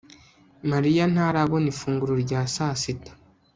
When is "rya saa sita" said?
2.23-3.11